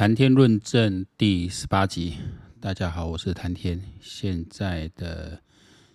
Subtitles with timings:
[0.00, 2.14] 谈天论证第十八集，
[2.58, 3.78] 大家好，我是谈天。
[4.00, 5.42] 现在的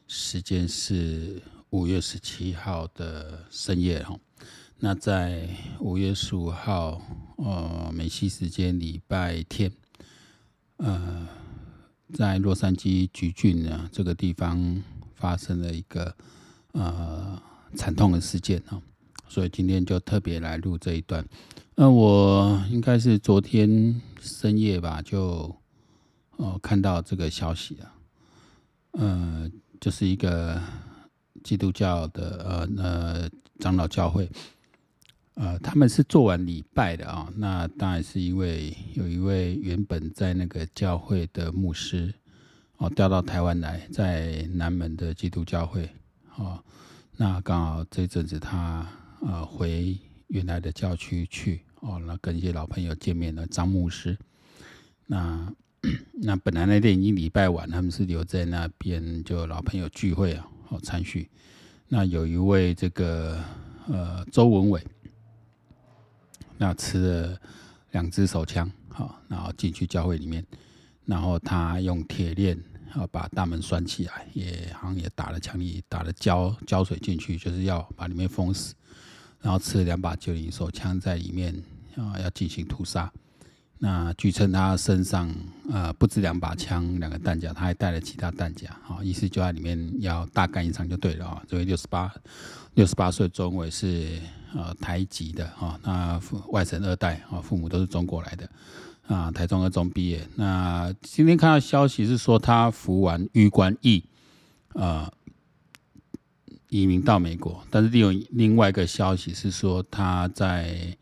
[0.05, 4.15] 时间是五月十七号的深夜哈。
[4.77, 5.49] 那在
[5.79, 7.01] 五月十五号，
[7.37, 9.71] 呃，美西时间礼拜天，
[10.77, 11.27] 呃，
[12.13, 14.83] 在洛杉矶橘郡呢这个地方
[15.15, 16.15] 发生了一个
[16.73, 17.41] 呃
[17.75, 18.79] 惨痛的事件哈，
[19.27, 21.25] 所以今天就特别来录这一段。
[21.75, 25.53] 那我应该是昨天深夜吧，就
[26.37, 27.91] 哦看到这个消息了，
[28.91, 29.51] 呃，
[29.81, 30.61] 就是一个
[31.43, 34.29] 基督教的呃呃长老教会，
[35.33, 42.13] 呃，他们是做完礼拜的啊，那当然是因为有一位原本在那个教会的牧师
[42.77, 45.89] 哦调到台湾来，在南门的基督教会
[46.37, 46.63] 哦，
[47.17, 48.87] 那刚好这阵子他
[49.21, 49.97] 呃回
[50.27, 51.61] 原来的教区去。
[51.81, 54.17] 哦，那跟一些老朋友见面了，张牧师。
[55.05, 55.53] 那
[56.13, 61.29] 那本来那天已经礼拜晚，他们是留在那边就老朋友聚会啊，哦参叙。
[61.87, 63.39] 那有一位这个
[63.87, 64.83] 呃周文伟，
[66.57, 67.39] 那持了
[67.91, 70.43] 两支手枪，好，然后进去教会里面，
[71.05, 72.57] 然后他用铁链
[72.95, 78.73] 啊把大门拴起来，也好像也打了枪里打了胶胶水进去，就是要把里面封死。
[79.41, 81.55] 然后持了两把九零手枪在里面。
[81.97, 83.09] 啊，要进行屠杀。
[83.77, 85.33] 那据称他身上
[85.71, 88.67] 呃不止两把枪，两个弹夹，他还带了其他弹夹。
[88.85, 91.41] 啊，意思就在里面要大干一场就对了啊。
[91.47, 92.13] 这位六十八
[92.73, 94.19] 六十八岁中尉是
[94.53, 98.49] 呃台籍的啊，那外省二代啊，父母都是中国来的
[99.07, 100.27] 啊，台中二中毕业。
[100.35, 104.03] 那今天看到消息是说他服完预官役，
[104.73, 105.11] 呃，
[106.69, 107.63] 移民到美国。
[107.69, 110.97] 但是另有另外一个消息是说他在。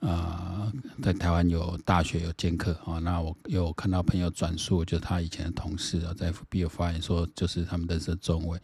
[0.00, 8.56] 呃，在台湾有大学有兼课啊，那我有看到朋友转述，就他以前的同事啊，在 FB 有发言说，就是他们的是中尉，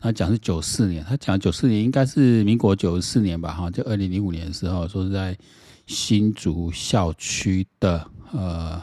[0.00, 5.38] 他讲是九四年，他讲九四年应该是民国九十四年吧，哈，就二零零五年的时候，说是在
[5.86, 8.82] 新竹校区的呃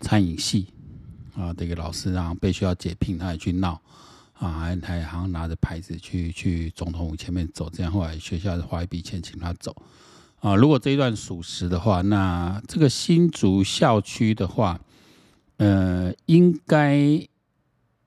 [0.00, 0.68] 餐饮系
[1.34, 3.80] 啊的一个老师，然后被学校解聘，他也去闹
[4.34, 9.74] 啊，还还好像拿着牌子去去总统府前面走，这样后来学校花一笔钱请他走。
[10.40, 14.80] 啊，如果这一段属实的话，那这个新竹校区的话，
[15.58, 17.22] 呃，应该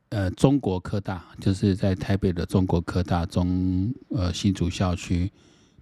[0.10, 5.32] 呃中国科大就是在台北的中国科大中呃新竹校区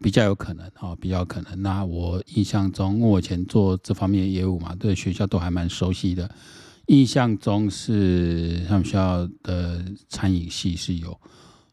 [0.01, 1.61] 比较有可能哈，比较可能。
[1.61, 6.29] 那我印象中，我以前做这方面的业务嘛，对学校都还蛮熟悉的。
[6.87, 11.17] 印象中是他们学校的餐饮系是有，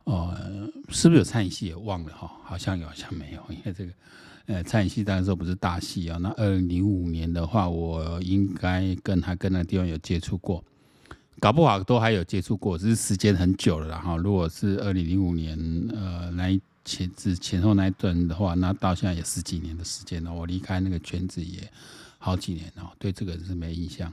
[0.05, 3.93] 呃，是不是有餐饮系也忘了哈，好像有，好像没有，因为这个。
[4.47, 6.17] 呃，餐饮系当然说不是大系啊。
[6.23, 10.65] 那二零零五年的话，我应该跟他跟那地方有接触过，
[11.39, 14.17] 搞不好都还有接触过，只是时间很久了然后。
[14.17, 15.59] 如果是二零零五年，
[15.95, 20.33] 呃，来前之前后那一段的话，那到现在也十几年的时间了。
[20.33, 21.71] 我离开那个圈子也
[22.19, 24.13] 好几年了，对这个人是没印象。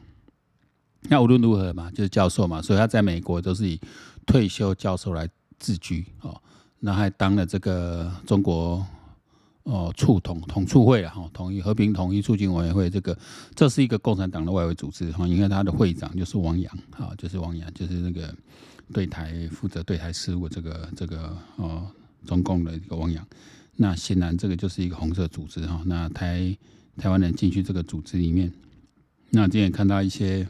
[1.03, 3.79] 那无论如何嘛，就是教授嘛，所以他在美国都是以
[4.25, 6.39] 退休教授来自居哦。
[6.79, 8.85] 那还当了这个中国。
[9.67, 13.17] 哦，促统统促会啊，哈，统一和平统一促进委员会，这个
[13.55, 18.31] 这是一个共产党的外围组织哈，因为他的会长就是王洋啊，就是王洋，就是那个
[18.93, 21.87] 对台负责对台事务这个这个哦，
[22.25, 23.25] 中共的一个汪洋。
[23.77, 26.57] 那显然这个就是一个红色组织哈，那台
[26.97, 28.51] 台湾人进去这个组织里面，
[29.29, 30.45] 那今天看到一些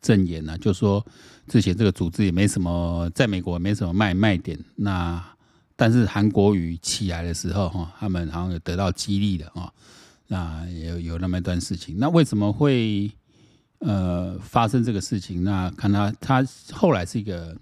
[0.00, 1.04] 证言呢，就说
[1.48, 5.20] 之前这个组织也没什么，在美国没什么卖卖点，那。
[5.76, 9.68] 但是韩国瑜起来的时候，哈，他们好像有得到激励的啊，
[10.28, 11.98] 那有有那么一段事情。
[11.98, 13.10] 那为什么会
[13.80, 15.42] 呃发生这个事情？
[15.42, 17.56] 那看他他后来是一个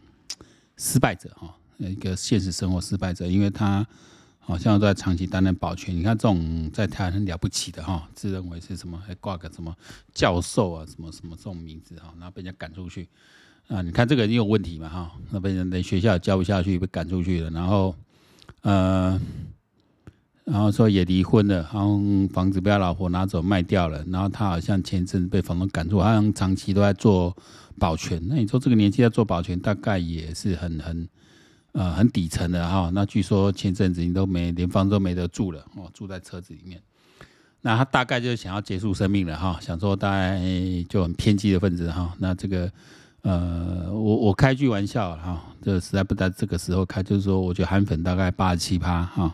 [0.77, 3.87] 失败者哈，一个现实生活失败者，因为他
[4.39, 5.95] 好像都在长期担任保全。
[5.97, 9.75] 你看这种在台湾很了不起的哈，自认为是什么还挂个什么
[10.13, 13.09] 教授啊，什么什么这种名字哈，然后被人家赶出去。
[13.69, 15.13] 啊，你看这个人有问题嘛哈？
[15.31, 17.51] 那被人连学校也教不下去，被赶出去了。
[17.51, 17.95] 然后，
[18.63, 19.19] 呃，
[20.45, 22.01] 然后说也离婚了，然后
[22.33, 24.05] 房子被他老婆拿走卖掉了。
[24.09, 27.35] 然后他好像前阵被房东赶出，好像长期都在做
[27.79, 28.21] 保全。
[28.29, 31.09] 那你说这个年纪要做保全，大概也是很很
[31.73, 32.91] 呃很底层的哈。
[32.95, 36.81] 那据说前阵子你都没连房都没得住了哦，住在车子里面。
[37.61, 40.41] 那他大概就是想要结束生命了哈，想说大概
[40.89, 42.15] 就很偏激的分子哈。
[42.19, 42.71] 那这个。
[43.25, 49.33] 呃，我我开句玩笑哈，这实在不在这个时候开，就是说，我觉得韩粉大概八十七趴哈，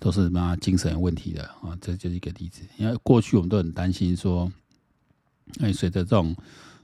[0.00, 2.62] 都是什么精神有问题的啊，这就是一个例子。
[2.76, 4.50] 因为过去我们都很担心说，
[5.60, 6.34] 那随着这种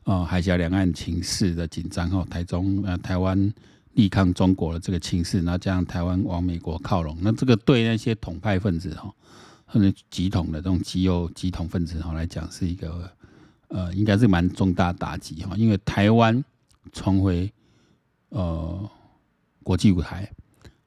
[0.05, 3.53] 呃海峡两岸情势的紧张哈，台中呃台湾
[3.97, 9.13] 力抗中国的这个情势，然后加上台湾往美国靠拢，那这个对那些统派分子哈，
[9.67, 13.11] 或者极统的这种极右极统分子哈来讲，是一个
[13.67, 16.45] 呃应该是蛮重大打击哈，因为台湾
[16.93, 17.53] 重回
[18.29, 18.89] 呃
[19.65, 20.31] 国际舞台，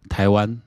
[0.08, 0.62] 台湾。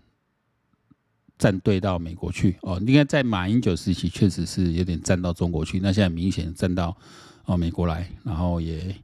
[1.39, 6.97] 站队到美国去哦，应该在马英九时期确实是有点站到中国去，那现在明显站到
[7.47, 8.95] 哦美国来，然后也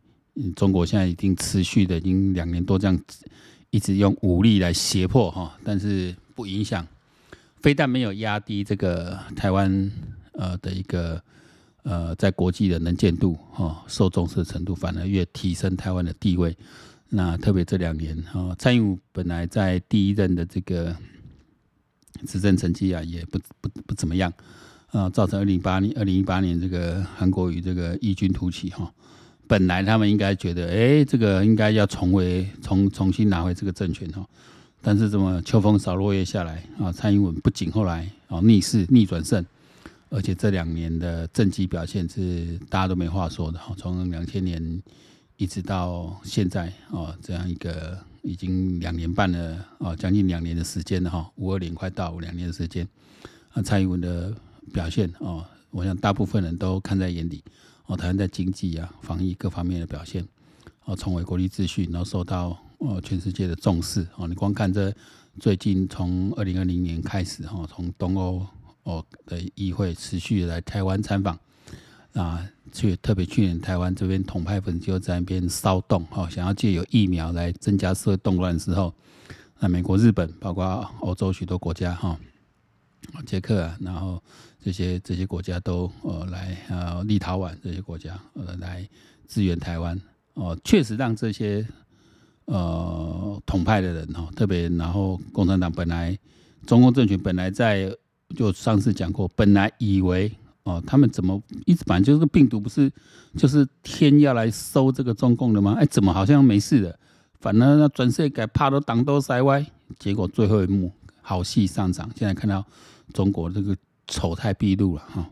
[0.56, 2.98] 中国现在已经持续的已经两年多这样
[3.70, 6.86] 一直用武力来胁迫哈，但是不影响，
[7.62, 9.90] 非但没有压低这个台湾
[10.32, 11.22] 呃的一个
[11.82, 16.56] 呃在国际的能见度哈，受重视的程度，反而越提升台湾的地位。
[17.08, 20.96] 那特别这两年哈，蔡英文本来在第一任的这个。
[22.26, 24.32] 执政成绩啊也不不不怎么样，
[24.88, 28.92] 啊，造成二零一八年二零一八年这个韩国瑜这个异军突起哈，
[29.48, 34.24] 本来他们应该觉得，哎、这个应该要重回重重新拿回这个政权哈，
[34.82, 36.92] 但是怎么秋风扫落叶下来啊？
[36.92, 39.44] 蔡英文不仅后来啊逆势逆转胜，
[40.10, 44.82] 而且这两年的政绩表现是大家都没话说的哈，从两千年
[45.36, 47.98] 一直到现在哦这样一个。
[48.22, 52.86] 已经两年半了哦，将近两年的时间了哈，五二零快到两年的时间，
[53.52, 54.34] 啊，蔡英文的
[54.72, 57.42] 表现哦，我想大部分人都看在眼里
[57.88, 60.26] 哦，台湾在经济啊、防疫各方面的表现
[60.84, 64.28] 哦，重回国际秩序，然后受到哦全世界的重视哦。
[64.28, 64.94] 你光看这
[65.40, 68.46] 最近从二零二零年开始哈，从东欧
[68.84, 71.38] 哦的议会持续来台湾参访。
[72.14, 72.42] 啊，
[72.72, 78.92] 去特别去年台湾这边统派分子就在那边骚动哈，想要借由疫苗来增加社会动乱的时候，
[79.60, 82.18] 那美国、日本，包括欧洲许多国家哈，
[83.24, 84.22] 捷克啊，然后
[84.62, 88.88] 这些这些国家都呃来呃立陶宛这些国家呃来
[89.26, 90.00] 支援台湾
[90.34, 91.66] 哦，确实让这些
[92.46, 96.18] 呃统派的人哦，特别然后共产党本来
[96.66, 97.94] 中共政权本来在
[98.36, 100.32] 就上次讲过，本来以为。
[100.64, 102.92] 哦，他们怎么一直反正就是病毒，不是
[103.38, 105.74] 就是天要来收这个中共的吗？
[105.78, 106.98] 哎，怎么好像没事的？
[107.40, 109.64] 反正那转世改怕都挡都塞歪，
[109.98, 110.92] 结果最后一幕
[111.28, 112.10] 好戏上场。
[112.16, 112.64] 现在看到
[113.12, 113.76] 中国这个
[114.06, 115.30] 丑态毕露了哈，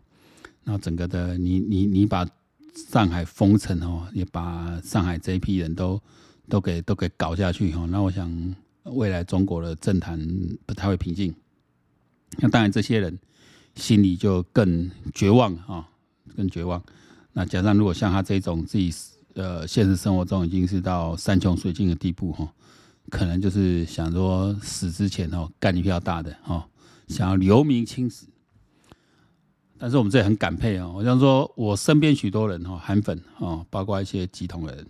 [0.65, 2.29] 那整个的你你你把
[2.91, 6.01] 上海封城哦，也把上海这一批人都
[6.49, 7.87] 都给都给搞下去哈。
[7.87, 8.31] 那我想
[8.85, 10.21] 未来中国的政坛
[10.67, 11.35] 不太会平静。
[12.39, 13.19] 那当然这些人。
[13.77, 15.87] 心里就更绝望啊，
[16.35, 16.83] 更绝望。
[17.35, 18.91] 那加上如果像他这种自己
[19.35, 22.51] 呃现实生活中已经是到山穷水尽的地步哈，
[23.11, 26.65] 可能就是想说死之前哦干一票大的哦，
[27.09, 28.27] 想要留名青史。
[29.79, 34.87] 但是我们这里很感佩哦，我想说我身边许多人哦韩粉哦，包括一些集统人，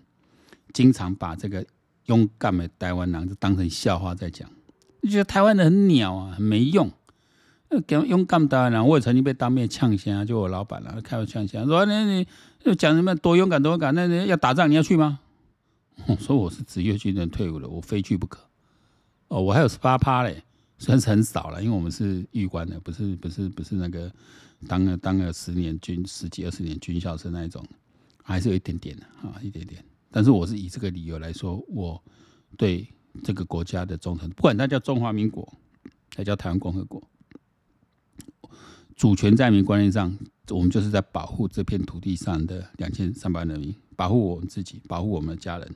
[0.73, 1.65] 经常把这个
[2.05, 4.49] 勇敢的台湾人就当成笑话在讲，
[5.03, 6.91] 就觉得台湾人很鸟啊，很没用。
[7.89, 12.27] 跟勇敢的人，我也曾经被当面呛声，就我老板了，开我呛声，说你你
[12.63, 13.93] 又讲什么多勇敢多勇敢？
[13.93, 15.19] 那你要打仗你要去吗？
[16.07, 18.41] 我说我是职业军人退伍了，我非去不可。
[19.29, 20.43] 哦，我还有十八趴嘞，
[20.79, 24.13] 虽然是很少了，因为我们是预官的，不是不是不是那个
[24.69, 27.67] 当了当了十年军十几二十年军校生那一种，
[28.23, 29.85] 还是有一点点的啊，一点点。
[30.11, 32.01] 但是我是以这个理由来说，我
[32.57, 32.87] 对
[33.25, 35.53] 这个国家的忠诚，不管它叫中华民国，
[36.15, 37.03] 还叫台湾共和国。
[38.95, 40.17] 主权在民观念上，
[40.51, 45.75] 我们就是在保护这片土地上的两千三百万人民，保护我们自己，保护我们的家人。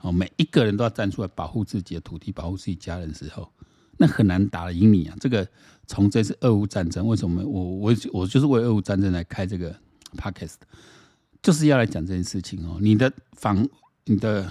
[0.00, 3.50] 哦，每一个人都要站出来保护自己的土地，保护自己家人的时候，
[3.96, 5.16] 那很难打得赢你啊！
[5.20, 5.48] 这个
[5.86, 9.74] 从这次俄乌战争，为什么我我我就是为俄乌战争来开这个
[10.16, 10.56] podcast，
[11.42, 12.78] 就是要来讲这件事情哦。
[12.80, 13.68] 你的防，
[14.04, 14.50] 你的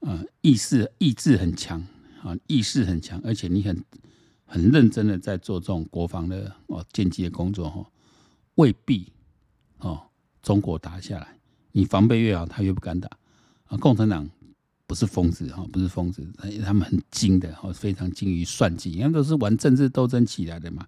[0.00, 1.80] 呃意识意志很强
[2.22, 3.84] 啊，意识很强，而且你很。
[4.48, 7.84] 很认真的在做这种国防的哦，间接的工作哈，
[8.54, 9.12] 未必
[9.78, 10.00] 哦，
[10.40, 11.36] 中国打下来，
[11.72, 13.10] 你防备越好，他越不敢打
[13.66, 13.76] 啊。
[13.78, 14.28] 共产党
[14.86, 16.26] 不是疯子哈，不是疯子，
[16.64, 20.86] 他们很精的哦，非常精于算计，因为都是玩政治斗争起来的嘛，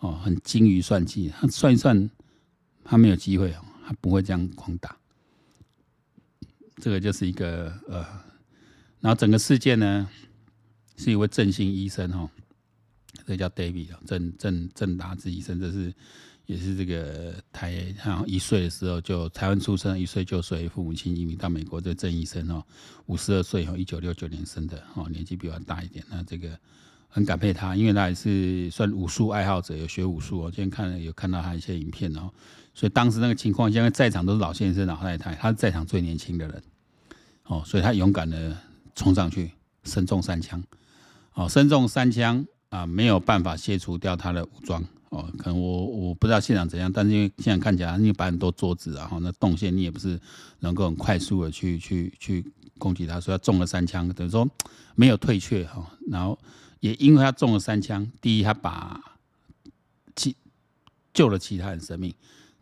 [0.00, 2.10] 哦，很精于算计，他算一算，
[2.84, 3.54] 他没有机会，
[3.84, 4.96] 他不会这样狂打。
[6.76, 8.04] 这个就是一个呃，
[9.00, 10.08] 然后整个事件呢，
[10.96, 12.28] 是一位振兴医生哈。
[13.26, 15.94] 这叫 David 郑郑郑达志医生，这是
[16.46, 21.80] 也是这个台，好像一岁的时候就台湾出生，一岁就随父母亲移民到美国。
[21.80, 22.62] 这郑医生哦，
[23.06, 26.04] 五十二岁哦，一九六九年生的哦，年纪比我大一点。
[26.10, 26.50] 那这个
[27.08, 30.44] 很感佩他，因为他也是算武术爱好者，有学武术。
[30.44, 32.30] 哦今天看了有看到他一些影片哦，
[32.74, 36.62] 所以当时那个情况，因为在场都是老先生、老太太，他是在场最年轻的人
[37.44, 38.54] 哦，所以他勇敢的
[38.94, 39.50] 冲上去，
[39.84, 40.62] 身中三枪，
[41.32, 50.20] 哦，身中三枪啊，没有办法卸除掉他的武装哦，可能我我不知道现场怎样，但是因为现在看起来，你摆很多桌子，然后那动线你也不是
[50.60, 52.44] 能够很快速的去去去
[52.78, 54.48] 攻击他，所以他中了三枪，等于说
[54.94, 56.38] 没有退却哈，然后。
[56.80, 59.00] 也因为他中了三枪，第一他把
[60.14, 60.36] 其
[61.14, 62.12] 救了其他人生命，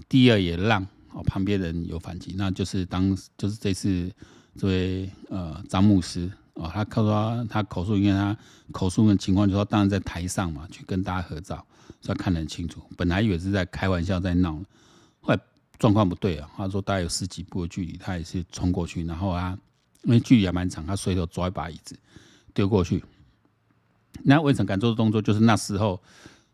[0.09, 4.12] 第二也让哦旁边人有反击，那就是当就是这次
[4.56, 8.37] 这位呃詹姆斯哦，他他说他口述，因为他
[8.73, 11.64] 口述的情况就说，当然在台上嘛，去跟大家合照，
[12.00, 12.82] 所以看得很清楚。
[12.97, 14.52] 本来以为是在开玩笑在闹，
[15.21, 15.40] 后来
[15.78, 19.59] 状况不对啊，他说大概有十几步的距离，他也是冲过去，然后啊
[20.04, 21.97] 因为距离还蛮长，他随手抓一把椅子
[22.52, 23.02] 丢过去。
[24.23, 26.00] 那魏晨敢做的动作就是那时候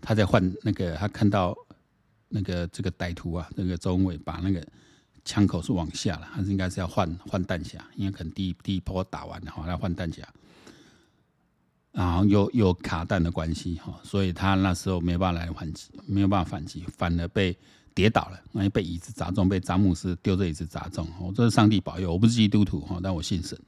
[0.00, 1.56] 他在换那个，他看到
[2.28, 4.64] 那个这个歹徒啊，那个周文伟把那个
[5.28, 10.22] 枪口是往下了，还是应该是要换换弹匣，因为可能第一第一波打完了哈，他换弹匣，
[11.92, 17.54] 然后又有卡弹的关系哈，所以他那时候没办法来反击，没有办法反击，反而被
[17.94, 21.06] 跌倒了，因为被椅子砸中，被詹姆斯丢着椅子砸中。
[21.20, 23.58] 我这是上帝保佑，我不是基督徒哈，但我信神。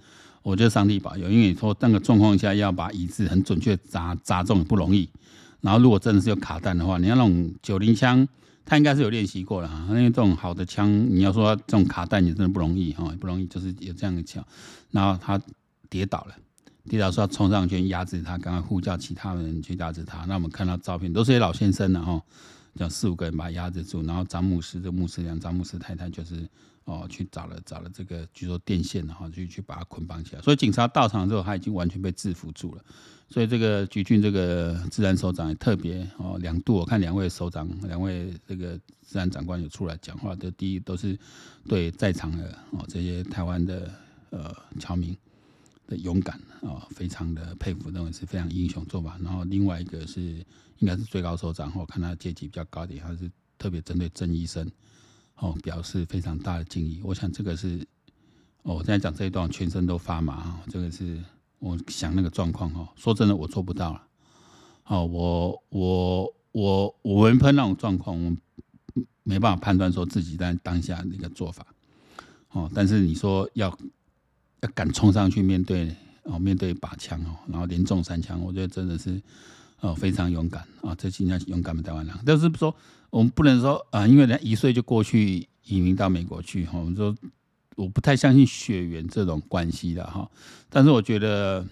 [0.42, 5.06] 我觉得上帝保佑，因为你说那个状况下要把椅子很准确砸砸中不容易。
[5.60, 8.26] 然后如果真的是有卡弹的话，你要那种九零枪，
[8.70, 9.84] 他应该是有练习过了哈。
[9.88, 14.46] 因为这种好的枪，你要说这种卡弹也真的不容易哈，不容易，就是有这样的枪。
[14.92, 15.40] 然后他
[15.88, 16.36] 跌倒了，
[16.88, 20.24] 跌倒说要冲上去压制他，赶快呼叫其他人去压制他。
[20.26, 22.22] 那我们看到照片都是些老先生了哈，
[22.74, 24.02] 叫四五个人把他压制住。
[24.02, 26.48] 然后詹姆斯这牧师娘，詹姆斯太太就是。
[26.86, 30.42] 哦，去找了找了这个，据说电线，然后去去把他捆绑起来。
[30.42, 32.82] 所以警察到场之后，他已经完全被制服住了。
[33.28, 40.50] 所以这个橘郡这个治安首长也特别哦，两度我看两位首长，两位这个治安长官有出来讲话的。
[40.52, 41.16] 第一都是
[41.68, 43.94] 对在场的哦这些台湾的
[44.30, 45.16] 呃侨民
[45.86, 49.16] 的勇敢啊，非常的佩服，认为是非常英雄做法。
[49.22, 50.44] 然后另外一个是
[50.80, 54.70] 应该是最高首长，我看他阶级比较高点，他是特别针对郑医生。
[55.42, 57.00] 哦，表示非常大的敬意。
[57.02, 57.78] 我想这个是，
[58.62, 60.62] 哦，我现在讲这一段，全身都发麻啊。
[60.68, 61.18] 这个是
[61.60, 62.86] 我想那个状况哦。
[62.94, 64.06] 说真的，我做不到了。
[64.84, 68.36] 哦，我我我我们碰那种状况，我
[69.22, 71.66] 没办法判断说自己在当下那个做法。
[72.50, 73.74] 哦，但是你说要
[74.60, 79.22] 要敢冲上去面对哦，面对一把枪哦，然后连中三枪，我觉得真的是
[79.80, 80.94] 哦非常勇敢啊。
[80.94, 82.74] 这应该是勇敢的台湾人，但是说。
[83.10, 86.78] 我们不能说啊，因为人家一岁就过去移民到美国去哈。
[86.78, 87.12] 我们说
[87.74, 90.30] 我不太相信血缘这种关系的哈。
[90.68, 91.66] 但是我觉得，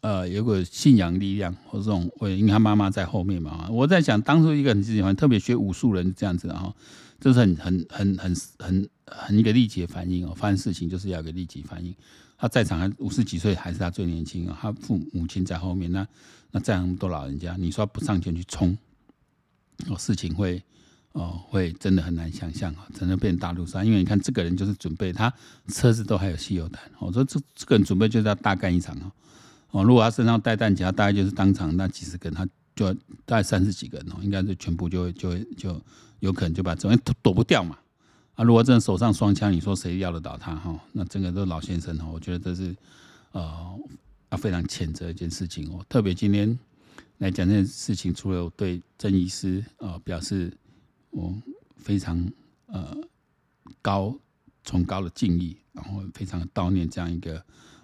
[0.00, 3.66] 呃，有个信仰力量或这种，因为他妈妈在后面嘛。
[3.68, 6.72] 我在想，当初一个很喜欢特别学武术人这样子的哈，
[7.20, 10.34] 这是很很很很很很一个立即的反应哦。
[10.34, 11.94] 发生事情就是要一个立即反应。
[12.38, 14.58] 他在场还五十几岁，还是他最年轻啊。
[14.60, 16.06] 他父母亲在后面，那
[16.50, 18.76] 那这样那么多老人家，你说不上前去冲，
[19.88, 20.62] 哦，事情会。
[21.12, 23.82] 哦，会真的很难想象啊，真的变大屠杀。
[23.82, 25.32] 因为你看，这个人就是准备，他
[25.68, 26.82] 车子都还有汽油弹。
[26.98, 29.10] 我说这这个人准备就是要大干一场哦。
[29.70, 32.92] 哦，如果他身上带弹夹，大概就是当场那几十个人，他就
[33.24, 35.82] 大概三十几个人哦，应该是全部就会就会就
[36.20, 37.78] 有可能就把这躲躲不掉嘛。
[38.34, 40.78] 啊，如果真的手上双枪，你说谁要得到他哈？
[40.92, 42.76] 那整个都是老先生哦，我觉得这是
[43.32, 43.78] 呃
[44.28, 45.84] 啊非常谴责一件事情哦。
[45.88, 46.58] 特别今天
[47.18, 50.52] 来讲这件事情，除了我对郑医师啊表示。
[51.10, 51.34] 我
[51.78, 52.30] 非常
[52.66, 52.94] 呃
[53.80, 54.14] 高
[54.64, 57.42] 崇高的敬意，然后非常悼念这样一个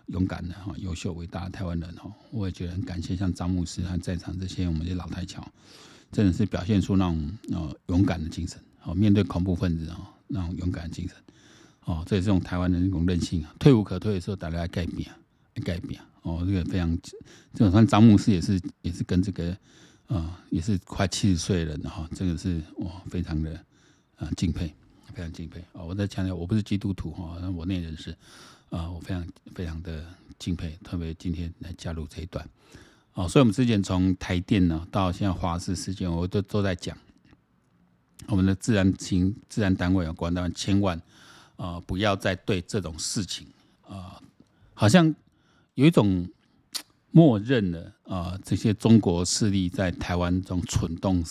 [0.09, 2.12] 勇敢的哈、优秀伟大的台湾人哈。
[2.31, 5.43] 我也觉得很感谢像张牧师和在场这些我们的老台侨，
[6.12, 11.16] 真的是表现出那种呃勇敢的精神哦，面对恐怖分子哦那种勇敢的精神
[11.85, 15.11] 哦，这也是用台湾的那种韧性啊，退无可退的时候大家来改变，
[15.64, 16.97] 改变哦，这个非常
[17.52, 19.57] 这种像张牧师也是也是跟这个。
[20.09, 23.59] 啊、也是快七十岁的人哈，这个是我非常的
[24.16, 24.71] 啊敬佩，
[25.14, 25.81] 非常敬佩啊！
[25.83, 28.14] 我在强调，我不是基督徒哈，我那人是
[28.69, 30.04] 啊，我非常非常的
[30.38, 32.47] 敬佩，特别今天来加入这一段
[33.14, 36.97] 哦，所以我们之前从台电呢到现在华氏事件，我都都在讲
[38.28, 41.00] 我们的治安情、治安单位啊，官单位千万
[41.57, 43.47] 啊不要再对这种事情
[43.88, 44.21] 啊，
[44.75, 45.14] 好像
[45.75, 46.28] 有一种。
[47.14, 51.23] 默认了啊、呃，这些中国势力在台湾这种蠢动、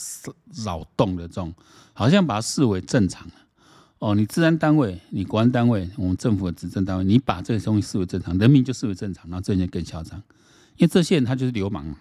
[0.64, 1.52] 扰动的这种，
[1.92, 3.28] 好像把它视为正常
[3.98, 10.22] 哦，你治安单位、你国安单位、我们政府的执政单位，你把这个东西视为正常，人民就视为正常，然后这些更嚣张，
[10.78, 11.98] 因为这些人他就是流氓嘛，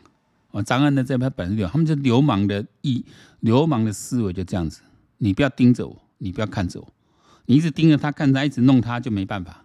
[0.53, 3.05] 哦，张安的这边本身流，他们就流氓的意，
[3.41, 4.81] 流氓的思维就这样子。
[5.19, 6.89] 你不要盯着我，你不要看着我，
[7.47, 9.65] 你一直盯着他看他，一直弄他就没办法。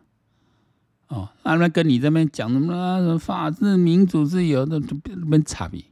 [1.08, 5.84] 哦，他们跟你这边讲什么什么法治、民主、自由的，都没差别，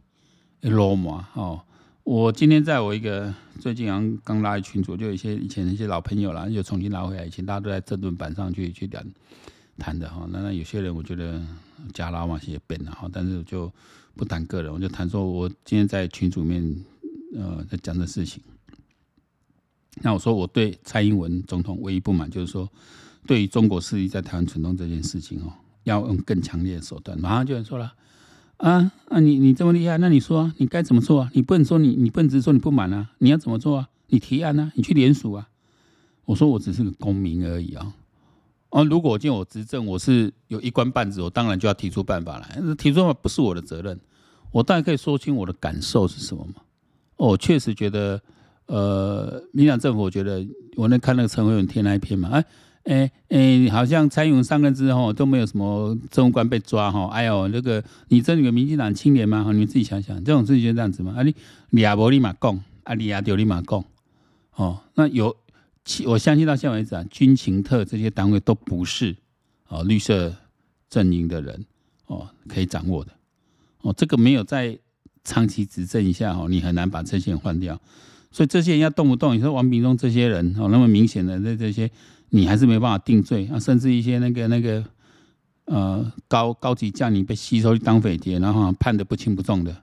[0.62, 1.62] 罗马哦。
[2.04, 7.24] 我今天在我一个最近刚刚拉一群组，就有一些以前的一些老朋友啦，又重新拉回来。
[7.26, 9.02] 以前大家都在政论板上去去聊
[9.78, 10.28] 谈的哈。
[10.32, 11.42] 那那有些人我觉得
[11.94, 13.72] 加拉嘛也变了哈，但是就
[14.16, 16.86] 不谈个人，我就谈说我今天在群组里面
[17.36, 18.42] 呃在讲的事情。
[20.02, 22.70] 那我说我对蔡英文总统唯一不满就是说，
[23.28, 25.54] 对于中国势力在台湾蠢动这件事情哦，
[25.84, 27.20] 要用更强烈的手段。
[27.20, 27.94] 马上就有人说了。
[28.58, 29.20] 啊啊！
[29.20, 31.32] 你你这么厉害，那你说啊，你该怎么做啊？
[31.34, 33.90] 你不能说你你不能只说你不满啊，你要怎么做啊？
[34.08, 35.50] 你提案啊，你去联署啊。
[36.24, 37.94] 我说我只是个公民而已啊。
[38.74, 42.76] 啊如果我今天我执政，我是有一官半职，我当然就要提出办法来。
[42.76, 44.00] 提出办法不是我的责任，
[44.52, 46.62] 我当然可以说清我的感受是什么嘛。
[47.16, 48.20] 我确实觉得，
[48.66, 50.44] 呃，民进政府，我觉得
[50.76, 52.46] 我那看那个陈慧文贴那一篇嘛，哎。
[52.86, 57.08] 哎哎，好像蔡英文上任之后都没有什么政务官被抓哈。
[57.14, 59.42] 哎呦，那个你这里有民进党青年吗？
[59.54, 61.14] 你们自己想想，这种事情就这样子吗？
[61.16, 61.34] 啊，你
[61.70, 63.82] 你亚伯立马讲，啊，你亚丢立马讲。
[64.56, 65.34] 哦，那有，
[66.06, 69.16] 我相信到现在为止啊，军情特这些单位都不是
[69.68, 70.34] 哦绿色
[70.90, 71.66] 阵营的人
[72.08, 73.12] 哦可以掌握的。
[73.82, 74.78] 哦，这个没有在
[75.24, 77.80] 长期执政一下哦，你很难把这些人换掉。
[78.32, 81.90] 所以这些人要动不动，你说王炳忠这些人哦，那么明显的这这些。
[82.36, 84.84] 你还是没办法定罪啊，甚至一些那个那个
[85.66, 89.83] 呃高高级将领被吸收去当匪谍，然后判的不轻不重的，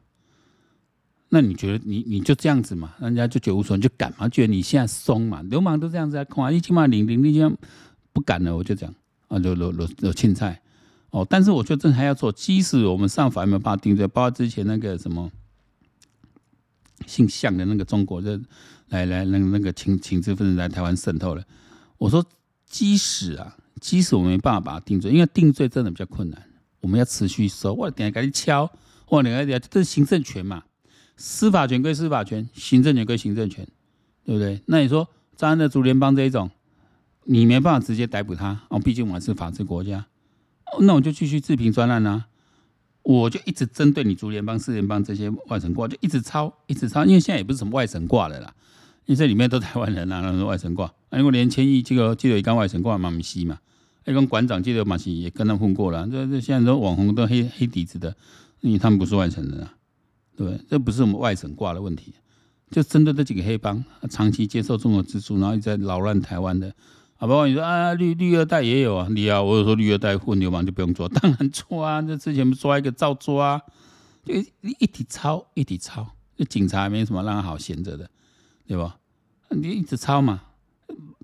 [1.30, 2.92] 那你觉得你你就这样子嘛？
[3.00, 4.28] 人家就觉得无所谓，就敢嘛？
[4.28, 5.40] 觉得你现在松嘛？
[5.42, 7.56] 流氓都这样子啊，看一起码领领，你这样
[8.12, 8.94] 不敢了，我就讲
[9.28, 10.60] 啊，就搂搂搂青菜
[11.10, 11.26] 哦。
[11.28, 15.30] 但是我觉得这还要做，即使我们上法院没有办法定罪，包括之前那个什么
[17.06, 18.38] 姓向的那个中国的
[18.88, 21.42] 来来那个那个情情治分子来台湾渗透了，
[21.96, 22.24] 我说。
[22.72, 26.40] 即使啊，即使我们没办法把它定罪，因为定罪真的比较困难，
[26.80, 27.74] 我们要持续收。
[27.74, 28.70] 我等下赶紧敲，
[29.08, 30.62] 我等下等下，这是行政权嘛，
[31.20, 33.68] 司法权归司法权，行政权归行政权，
[34.24, 34.62] 对不对？
[34.64, 35.06] 那你说
[35.36, 36.50] 张安的竹联帮这一种，
[37.24, 40.06] 你没办法直接逮捕他哦，毕竟我们是法治国家，
[40.72, 42.24] 哦那我就继续自评专案啊，
[43.02, 48.54] 我就一直针对你竹联帮、四联帮这些外省挂，就一直抄，一直抄，因为现在也不是什么外省挂的啦。
[49.04, 50.86] 因为这里面都台湾人啊，那是外省挂。
[51.10, 53.58] 啊，因为连千亿这个记得一刚外省挂嘛，咪西嘛。
[54.06, 56.06] 那个馆长记得马西也跟他混过了。
[56.08, 58.16] 这这现在都网红都黑黑底子的，
[58.60, 59.74] 因为他们不是外省人啊，
[60.40, 60.64] 对不对？
[60.70, 62.14] 这不是我们外省挂的问题，
[62.70, 66.74] 就针对这几个黑帮，长期接受中国资助，然后一直在扰乱台湾的。
[67.18, 72.00] 啊，包括你说啊，绿绿二代也有啊，你啊，我有说绿二代混流氓就不用抓，当然错啊。
[72.00, 73.62] 这之前不抓一个照抓，啊，
[74.24, 74.46] 就一
[74.78, 78.08] 一体抄一体抄，那警察没什么让他好闲着的。
[78.66, 78.98] 对吧？
[79.48, 80.40] 你一直抄嘛，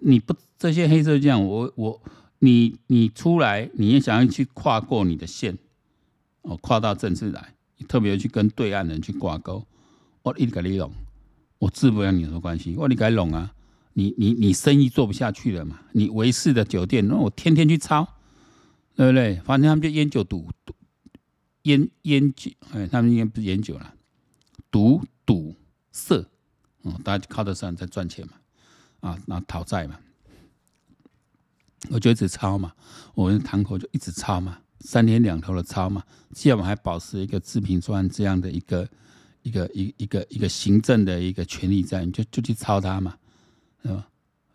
[0.03, 2.03] 你不这些黑色这样，我我
[2.41, 5.57] 你你出来，你也想要去跨过你的线，
[6.43, 9.67] 哦，跨到政治来，特别去跟对岸人去挂钩，
[10.23, 10.91] 我一直跟你弄，
[11.59, 13.55] 我治不了你什么关系，我你该弄啊，
[13.93, 18.07] 你你你生意做不下去了嘛，你维氏的酒店，那我天天去抄，
[18.95, 19.37] 对不对？
[19.45, 20.75] 反正他们就烟酒赌赌，
[21.63, 23.95] 烟烟酒，哎，他们应该不是烟酒了，
[24.71, 25.55] 赌赌
[25.93, 26.29] 色。
[26.89, 28.35] 嗯大家靠得上在赚钱嘛，
[29.01, 29.99] 啊，然后讨债嘛，
[31.91, 32.73] 我就一直抄嘛，
[33.15, 38.89] 我们堂口就一直抄嘛，三天两头的抄嘛，既然我们还保持一个自评专这样的一个
[39.43, 43.17] 一个一一个一个行政的一个权利在，你就就去抄他嘛，
[43.83, 44.07] 是吧？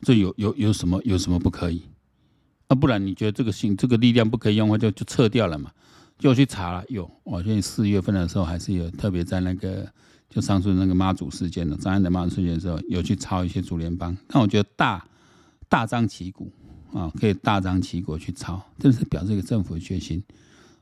[0.01, 1.83] 这有有有什么有什么不可以？
[2.67, 5.69] 啊，不然你觉得这个行这个力量不可以用，我就就撤掉了嘛，
[6.17, 9.91] 就去查了，有，我现在四月份的时候还是有特别在那个。
[10.33, 15.05] 就上次那个妈祖事件的张安的妈祖事件的时候，有去抄一些竹联帮，但我觉得大
[15.67, 16.49] 大张旗鼓
[16.93, 20.21] 啊，可以大张旗鼓去抄，这是表示一个政府的决心。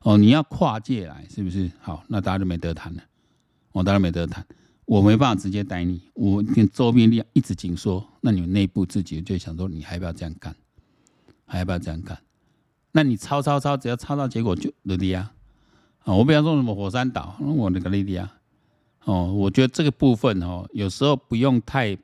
[0.01, 1.69] 哦，你要跨界来，是不是？
[1.81, 3.03] 好，那大家就没得谈了。
[3.71, 4.45] 我当然没得谈，
[4.85, 10.55] 我没办法直接逮你，我跟周边力量一直紧缩，那你们内部自己就想说，你还要不要这样干？
[11.45, 12.17] 还要不要这样干？
[12.91, 15.31] 那你抄抄抄，只要抄到结果就落地啊！
[15.99, 18.33] 啊，我不要说什么火山岛，我那个落地啊。
[19.03, 21.95] 哦，我觉得这个部分哦，有时候不用太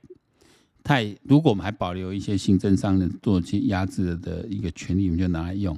[0.86, 5.76] 太，如果我们还保留一些行政上的做一些压制的一个权利，我们就拿来用。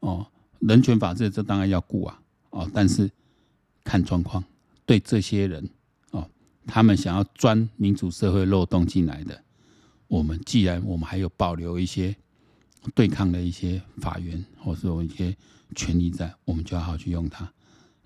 [0.00, 0.26] 哦，
[0.60, 2.18] 人权法治这当然要顾啊，
[2.48, 3.10] 哦，但是
[3.84, 4.42] 看状况，
[4.86, 5.68] 对这些人
[6.12, 6.26] 哦，
[6.66, 9.38] 他们想要钻民主社会漏洞进来的，
[10.08, 12.16] 我们既然我们还有保留一些
[12.94, 15.36] 对抗的一些法源，或是有一些
[15.76, 17.52] 权利在，我们就要好去用它。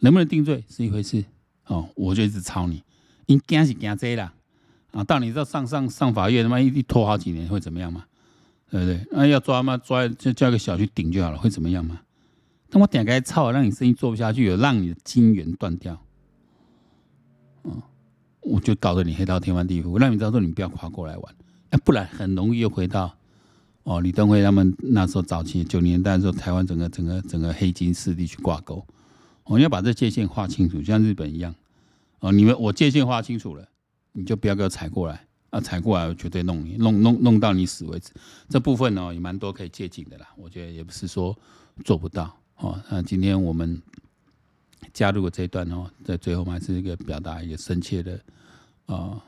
[0.00, 1.24] 能不能定罪是一回事。
[1.66, 2.82] 哦，我就一直抄你。
[3.26, 4.34] 因惊是惊这啦，
[4.92, 8.04] 啊，到你这上上上法院，他妈一一拖好几年会怎么样嘛？
[8.70, 9.06] 对不对？
[9.12, 12.00] 那、要抓嘛，抓就叫个小去顶就好了，会怎么样嘛？
[12.68, 16.02] 但我点开操，让你生意做不下去，有让你的金源断掉，
[17.62, 17.80] 嗯，
[18.40, 21.34] 我就搞得你黑到天翻地覆，我让你知道说你不要跨过来玩，
[21.70, 23.16] 啊、不然很容易又回到
[23.84, 28.84] 哦李登辉他们那时候早期九年代的时候，台湾整个整个整个黑金势力去挂钩，
[29.44, 31.54] 我、哦、要把这界限划清楚，像日本一样，
[32.18, 33.68] 哦，你们我界限划清楚了，
[34.16, 35.24] 你就不要给我踩过来。
[35.50, 38.10] 啊，踩过来我绝对弄你，弄弄弄到你死为止。
[38.48, 40.28] 这部分呢、哦，也蛮多可以借鉴的啦。
[40.36, 41.38] 我觉得也不是说
[41.84, 42.82] 做不到哦。
[42.90, 43.80] 那今天我们
[44.92, 48.20] 加入了这一段哦，在最后还是一个表达一个深切的
[48.86, 49.24] 啊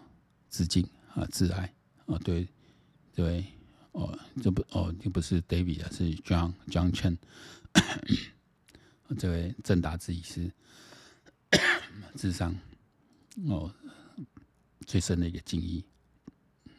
[0.50, 1.72] 致敬啊致哀
[2.06, 2.18] 啊。
[2.24, 2.46] 对
[3.14, 3.44] 对
[3.92, 7.16] 哦，这不哦，这不是 David 啊，是 John John Chen
[9.16, 10.50] 这位政达之医师
[12.16, 12.54] 智商
[13.46, 13.72] 哦
[14.86, 15.84] 最深的一个敬意。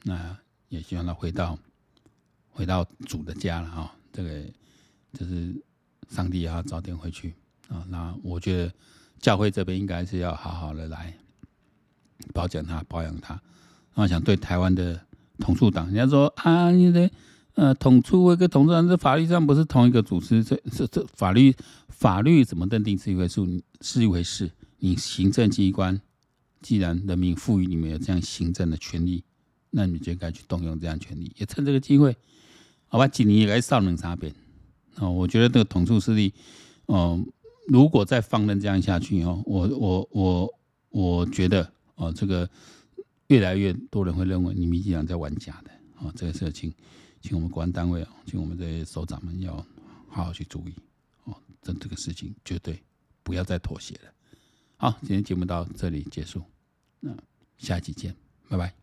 [0.04, 0.38] 那
[0.70, 1.58] 也希望他回到
[2.50, 3.96] 回到主的家了啊！
[4.12, 4.44] 这个
[5.14, 5.54] 就是
[6.10, 7.34] 上帝要早点回去
[7.68, 7.86] 啊。
[7.90, 8.74] 那我觉得
[9.20, 11.14] 教会这边应该是要好好的来
[12.34, 13.40] 保奖他、保养他。
[13.94, 15.00] 那我想对台湾的
[15.40, 17.10] 统促党，人家说啊，你的
[17.56, 21.54] 呃统促会跟统促党这法律上不是同一个组织，这这这法律
[21.90, 23.64] 法律怎么认定是一回事？
[23.82, 24.52] 是一回事。
[24.78, 26.00] 你行政机关
[26.62, 29.24] 既然人民赋予你们有这样行政的权利。
[29.72, 32.17] 那你就该去动用这样权利，也趁这个机会，
[32.88, 33.08] 好吧？
[33.08, 34.34] 几年也该上冷茶边
[34.95, 35.12] 哦。
[35.12, 36.34] 我觉得这个统促势力，
[36.88, 37.24] 哦，
[37.67, 40.54] 如果再放任这样下去哦，我我我
[40.89, 42.50] 我觉得哦，这个
[43.28, 45.69] 越来越多人会认为你民进党在玩假的
[46.00, 46.12] 哦。
[46.15, 46.74] 这个事情，
[47.22, 49.54] 请我们国安单位啊，请我们这些首长们要
[50.08, 50.74] 好好去注意
[51.26, 51.38] 哦。
[51.62, 52.82] 这这个事情绝对
[53.22, 54.12] 不要再妥协了。
[54.82, 56.42] 好，今天节目到这里结束，
[57.02, 57.13] 那
[57.58, 58.15] 下期见，
[58.48, 58.79] 拜拜。